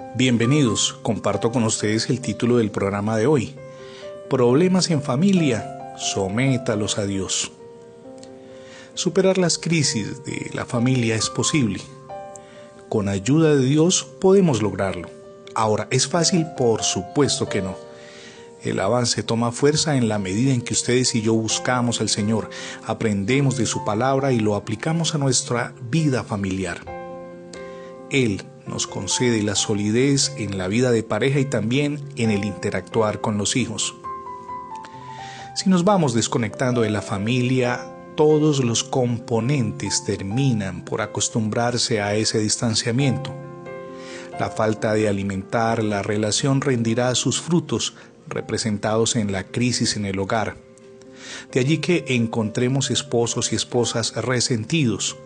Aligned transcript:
Bienvenidos, 0.00 0.98
comparto 1.02 1.52
con 1.52 1.62
ustedes 1.62 2.10
el 2.10 2.20
título 2.20 2.56
del 2.56 2.72
programa 2.72 3.16
de 3.16 3.26
hoy. 3.26 3.54
Problemas 4.28 4.90
en 4.90 5.02
familia, 5.02 5.94
sométalos 5.98 6.98
a 6.98 7.06
Dios. 7.06 7.52
Superar 8.94 9.38
las 9.38 9.58
crisis 9.58 10.24
de 10.24 10.50
la 10.52 10.64
familia 10.64 11.14
es 11.14 11.30
posible. 11.30 11.80
Con 12.88 13.08
ayuda 13.08 13.54
de 13.54 13.64
Dios 13.64 14.04
podemos 14.20 14.62
lograrlo. 14.62 15.08
Ahora, 15.54 15.86
¿es 15.90 16.08
fácil? 16.08 16.44
Por 16.56 16.82
supuesto 16.82 17.48
que 17.48 17.62
no. 17.62 17.76
El 18.64 18.80
avance 18.80 19.22
toma 19.22 19.52
fuerza 19.52 19.96
en 19.96 20.08
la 20.08 20.18
medida 20.18 20.52
en 20.52 20.62
que 20.62 20.74
ustedes 20.74 21.14
y 21.14 21.22
yo 21.22 21.34
buscamos 21.34 22.00
al 22.00 22.08
Señor, 22.08 22.50
aprendemos 22.84 23.56
de 23.56 23.66
su 23.66 23.84
palabra 23.84 24.32
y 24.32 24.40
lo 24.40 24.56
aplicamos 24.56 25.14
a 25.14 25.18
nuestra 25.18 25.72
vida 25.88 26.24
familiar. 26.24 26.80
Él 28.10 28.42
nos 28.66 28.86
concede 28.86 29.42
la 29.42 29.54
solidez 29.54 30.32
en 30.36 30.58
la 30.58 30.68
vida 30.68 30.90
de 30.90 31.02
pareja 31.02 31.40
y 31.40 31.44
también 31.44 32.00
en 32.16 32.30
el 32.30 32.44
interactuar 32.44 33.20
con 33.20 33.38
los 33.38 33.56
hijos. 33.56 33.94
Si 35.54 35.68
nos 35.68 35.84
vamos 35.84 36.14
desconectando 36.14 36.82
de 36.82 36.90
la 36.90 37.02
familia, 37.02 37.96
todos 38.16 38.64
los 38.64 38.84
componentes 38.84 40.04
terminan 40.04 40.84
por 40.84 41.00
acostumbrarse 41.00 42.00
a 42.00 42.14
ese 42.14 42.38
distanciamiento. 42.38 43.34
La 44.38 44.50
falta 44.50 44.94
de 44.94 45.08
alimentar 45.08 45.82
la 45.82 46.02
relación 46.02 46.60
rendirá 46.60 47.14
sus 47.14 47.40
frutos 47.40 47.94
representados 48.26 49.16
en 49.16 49.32
la 49.32 49.44
crisis 49.44 49.96
en 49.96 50.06
el 50.06 50.18
hogar. 50.18 50.56
De 51.52 51.60
allí 51.60 51.78
que 51.78 52.04
encontremos 52.08 52.90
esposos 52.90 53.52
y 53.52 53.56
esposas 53.56 54.14
resentidos, 54.16 55.16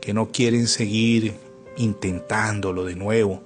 que 0.00 0.12
no 0.12 0.30
quieren 0.30 0.66
seguir 0.66 1.34
intentándolo 1.76 2.84
de 2.84 2.94
nuevo, 2.94 3.42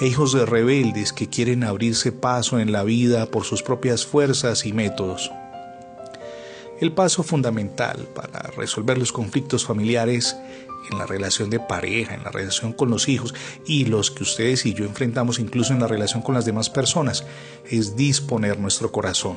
e 0.00 0.06
hijos 0.06 0.32
de 0.32 0.46
rebeldes 0.46 1.12
que 1.12 1.28
quieren 1.28 1.64
abrirse 1.64 2.12
paso 2.12 2.58
en 2.58 2.72
la 2.72 2.84
vida 2.84 3.26
por 3.26 3.44
sus 3.44 3.62
propias 3.62 4.06
fuerzas 4.06 4.64
y 4.66 4.72
métodos. 4.72 5.30
El 6.80 6.92
paso 6.92 7.22
fundamental 7.22 8.08
para 8.14 8.50
resolver 8.56 8.98
los 8.98 9.12
conflictos 9.12 9.64
familiares 9.64 10.36
en 10.90 10.98
la 10.98 11.06
relación 11.06 11.50
de 11.50 11.60
pareja, 11.60 12.14
en 12.14 12.22
la 12.22 12.30
relación 12.30 12.72
con 12.72 12.90
los 12.90 13.08
hijos 13.08 13.34
y 13.66 13.84
los 13.86 14.10
que 14.10 14.22
ustedes 14.22 14.64
y 14.64 14.74
yo 14.74 14.84
enfrentamos 14.84 15.38
incluso 15.38 15.72
en 15.72 15.80
la 15.80 15.88
relación 15.88 16.22
con 16.22 16.34
las 16.34 16.44
demás 16.44 16.70
personas 16.70 17.24
es 17.68 17.96
disponer 17.96 18.58
nuestro 18.58 18.92
corazón. 18.92 19.36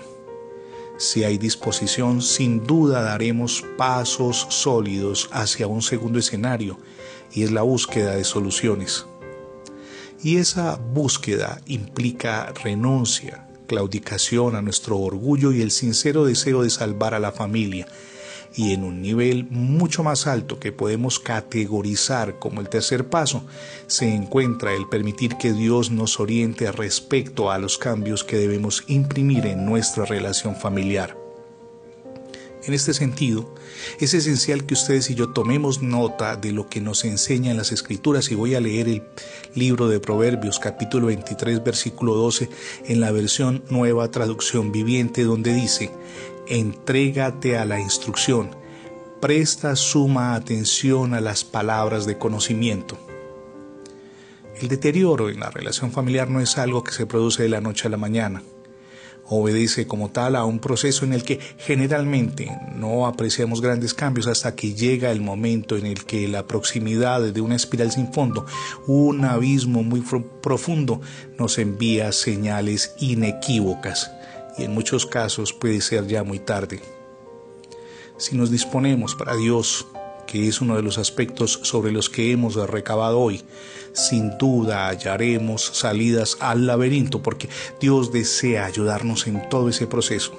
Si 0.98 1.24
hay 1.24 1.38
disposición, 1.38 2.22
sin 2.22 2.66
duda 2.66 3.02
daremos 3.02 3.64
pasos 3.78 4.46
sólidos 4.50 5.30
hacia 5.32 5.68
un 5.68 5.82
segundo 5.82 6.20
escenario 6.20 6.78
y 7.34 7.44
es 7.44 7.52
la 7.52 7.62
búsqueda 7.62 8.16
de 8.16 8.24
soluciones. 8.24 9.06
Y 10.24 10.38
esa 10.38 10.76
búsqueda 10.76 11.62
implica 11.66 12.54
renuncia, 12.64 13.48
claudicación 13.68 14.56
a 14.56 14.62
nuestro 14.62 15.00
orgullo 15.00 15.52
y 15.52 15.62
el 15.62 15.72
sincero 15.72 16.26
deseo 16.26 16.62
de 16.62 16.70
salvar 16.70 17.14
a 17.16 17.20
la 17.20 17.32
familia. 17.32 17.88
Y 18.56 18.74
en 18.74 18.84
un 18.84 19.02
nivel 19.02 19.46
mucho 19.50 20.04
más 20.04 20.28
alto 20.28 20.60
que 20.60 20.72
podemos 20.72 21.20
categorizar 21.20 22.38
como 22.40 22.60
el 22.60 22.70
tercer 22.70 23.08
paso, 23.08 23.44
se 23.88 24.14
encuentra 24.14 24.74
el 24.74 24.90
permitir 24.90 25.38
que 25.38 25.54
Dios 25.54 25.92
nos 25.92 26.20
oriente 26.20 26.72
respecto 26.72 27.50
a 27.50 27.60
los 27.60 27.78
cambios 27.78 28.24
que 28.24 28.38
debemos 28.38 28.84
imprimir 28.88 29.46
en 29.46 29.66
nuestra 29.66 30.06
relación 30.06 30.56
familiar. 30.56 31.22
En 32.64 32.76
este 32.76 32.94
sentido, 32.94 33.56
es 34.00 34.14
esencial 34.14 34.68
que 34.68 34.76
ustedes 34.76 35.10
y 35.10 35.16
yo 35.16 35.30
tomemos 35.30 35.82
nota 35.82 36.36
de 36.36 36.52
lo 36.52 36.70
que 36.70 36.80
nos 36.80 37.06
enseñan 37.06 37.58
las 37.58 37.72
escrituras 37.72 38.30
y 38.30 38.36
voy 38.36 38.54
a 38.54 38.60
leer 38.60 38.88
el 38.88 39.04
libro 39.56 39.88
de 39.88 40.00
Proverbios 40.00 40.60
capítulo 40.60 41.08
23 41.08 41.64
versículo 41.64 42.14
12 42.14 42.50
en 42.86 43.00
la 43.00 43.12
versión 43.12 43.64
nueva 43.72 44.12
traducción 44.12 44.72
viviente 44.72 45.24
donde 45.24 45.56
dice, 45.56 45.90
entrégate 46.48 47.58
a 47.58 47.66
la 47.66 47.80
instrucción, 47.80 48.52
presta 49.22 49.76
suma 49.76 50.36
atención 50.36 51.14
a 51.14 51.22
las 51.22 51.44
palabras 51.44 52.06
de 52.06 52.18
conocimiento. 52.18 52.98
El 54.60 54.68
deterioro 54.68 55.30
en 55.30 55.40
la 55.40 55.50
relación 55.50 55.92
familiar 55.92 56.30
no 56.30 56.40
es 56.40 56.58
algo 56.58 56.84
que 56.84 56.92
se 56.92 57.06
produce 57.06 57.44
de 57.44 57.50
la 57.50 57.62
noche 57.62 57.88
a 57.88 57.92
la 57.92 57.98
mañana. 57.98 58.44
Obedece 59.26 59.88
como 59.88 60.12
tal 60.12 60.36
a 60.36 60.44
un 60.44 60.60
proceso 60.60 61.06
en 61.06 61.14
el 61.14 61.24
que 61.24 61.40
generalmente 61.58 62.52
no 62.76 63.08
apreciamos 63.08 63.62
grandes 63.62 63.94
cambios 63.94 64.28
hasta 64.28 64.56
que 64.56 64.74
llega 64.74 65.12
el 65.12 65.22
momento 65.22 65.78
en 65.78 65.86
el 65.86 66.04
que 66.06 66.28
la 66.28 66.48
proximidad 66.48 67.22
de 67.22 67.42
una 67.42 67.56
espiral 67.56 67.92
sin 67.92 68.12
fondo, 68.12 68.46
un 68.88 69.24
abismo 69.24 69.84
muy 69.84 70.04
profundo, 70.42 71.00
nos 71.40 71.58
envía 71.60 72.12
señales 72.12 72.94
inequívocas 73.00 74.12
y 74.58 74.64
en 74.64 74.74
muchos 74.74 75.06
casos 75.06 75.54
puede 75.54 75.82
ser 75.82 76.08
ya 76.08 76.24
muy 76.24 76.40
tarde. 76.40 76.82
Si 78.18 78.36
nos 78.36 78.52
disponemos 78.52 79.16
para 79.16 79.36
Dios, 79.36 79.88
que 80.28 80.48
es 80.48 80.62
uno 80.62 80.76
de 80.76 80.84
los 80.84 80.98
aspectos 80.98 81.60
sobre 81.64 81.92
los 81.92 82.10
que 82.10 82.32
hemos 82.32 82.56
recabado 82.70 83.20
hoy, 83.20 83.44
sin 83.94 84.38
duda 84.38 84.88
hallaremos 84.88 85.64
salidas 85.74 86.38
al 86.40 86.68
laberinto 86.68 87.22
porque 87.22 87.50
Dios 87.80 88.12
desea 88.12 88.66
ayudarnos 88.66 89.28
en 89.28 89.50
todo 89.50 89.70
ese 89.70 89.88
proceso. 89.88 90.34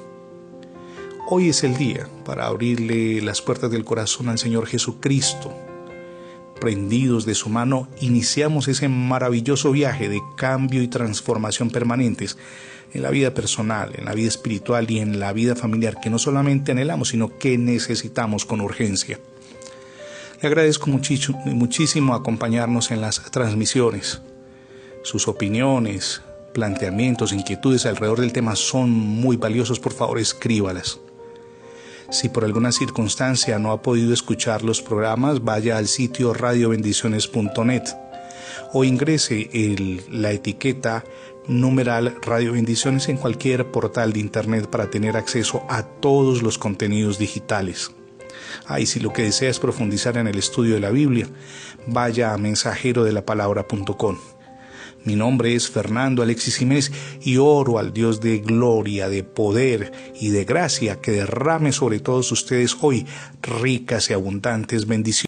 Hoy 1.28 1.48
es 1.48 1.64
el 1.64 1.76
día 1.76 2.08
para 2.24 2.46
abrirle 2.46 3.20
las 3.22 3.42
puertas 3.42 3.70
del 3.70 3.84
corazón 3.84 4.28
al 4.28 4.38
Señor 4.38 4.66
Jesucristo. 4.66 5.52
Prendidos 6.62 7.26
de 7.26 7.34
su 7.34 7.48
mano, 7.48 7.88
iniciamos 8.00 8.68
ese 8.68 8.88
maravilloso 8.88 9.72
viaje 9.72 10.08
de 10.08 10.22
cambio 10.36 10.80
y 10.80 10.86
transformación 10.86 11.70
permanentes 11.70 12.38
en 12.92 13.02
la 13.02 13.10
vida 13.10 13.34
personal, 13.34 13.90
en 13.96 14.04
la 14.04 14.14
vida 14.14 14.28
espiritual 14.28 14.88
y 14.88 15.00
en 15.00 15.18
la 15.18 15.32
vida 15.32 15.56
familiar 15.56 15.98
que 16.00 16.08
no 16.08 16.20
solamente 16.20 16.70
anhelamos, 16.70 17.08
sino 17.08 17.36
que 17.36 17.58
necesitamos 17.58 18.44
con 18.44 18.60
urgencia. 18.60 19.18
Le 20.40 20.46
agradezco 20.46 20.88
muchísimo 20.88 22.14
acompañarnos 22.14 22.92
en 22.92 23.00
las 23.00 23.20
transmisiones. 23.32 24.22
Sus 25.02 25.26
opiniones, 25.26 26.22
planteamientos, 26.54 27.32
inquietudes 27.32 27.86
alrededor 27.86 28.20
del 28.20 28.32
tema 28.32 28.54
son 28.54 28.88
muy 28.88 29.36
valiosos. 29.36 29.80
Por 29.80 29.94
favor, 29.94 30.20
escríbalas. 30.20 31.00
Si 32.12 32.28
por 32.28 32.44
alguna 32.44 32.72
circunstancia 32.72 33.58
no 33.58 33.72
ha 33.72 33.80
podido 33.80 34.12
escuchar 34.12 34.62
los 34.62 34.82
programas, 34.82 35.42
vaya 35.42 35.78
al 35.78 35.88
sitio 35.88 36.34
radiobendiciones.net 36.34 37.84
o 38.74 38.84
ingrese 38.84 39.48
la 40.10 40.30
etiqueta 40.30 41.04
numeral 41.48 42.18
Radio 42.20 42.52
Bendiciones 42.52 43.08
en 43.08 43.16
cualquier 43.16 43.70
portal 43.70 44.12
de 44.12 44.20
Internet 44.20 44.66
para 44.68 44.90
tener 44.90 45.16
acceso 45.16 45.64
a 45.70 45.84
todos 45.84 46.42
los 46.42 46.58
contenidos 46.58 47.18
digitales. 47.18 47.92
Ah, 48.66 48.78
y 48.78 48.84
si 48.84 49.00
lo 49.00 49.14
que 49.14 49.22
desea 49.22 49.48
es 49.48 49.58
profundizar 49.58 50.18
en 50.18 50.26
el 50.26 50.36
estudio 50.36 50.74
de 50.74 50.80
la 50.80 50.90
Biblia, 50.90 51.26
vaya 51.86 52.34
a 52.34 52.38
mensajero 52.38 53.04
de 53.04 53.12
la 53.12 53.24
palabra.com. 53.24 54.18
Mi 55.04 55.16
nombre 55.16 55.54
es 55.54 55.68
Fernando 55.68 56.22
Alexis 56.22 56.56
Jiménez 56.56 56.92
y 57.22 57.36
oro 57.36 57.78
al 57.78 57.92
Dios 57.92 58.20
de 58.20 58.38
gloria, 58.38 59.08
de 59.08 59.24
poder 59.24 59.92
y 60.20 60.28
de 60.28 60.44
gracia 60.44 61.00
que 61.00 61.10
derrame 61.10 61.72
sobre 61.72 61.98
todos 61.98 62.30
ustedes 62.30 62.76
hoy 62.80 63.04
ricas 63.42 64.10
y 64.10 64.12
abundantes 64.12 64.86
bendiciones. 64.86 65.12